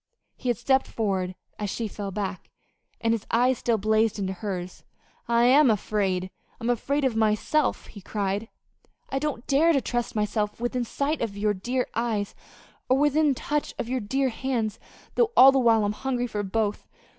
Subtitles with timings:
[0.35, 2.49] He had stepped forward as she fell back,
[3.01, 4.83] and his eyes still blazed into hers.
[5.27, 8.49] "I am afraid I'm afraid of myself," he cried.
[9.11, 12.33] "I don't dare to trust myself within sight of your dear eyes,
[12.89, 14.79] or within touch of your dear hands
[15.13, 16.87] though all the while I'm hungry for both.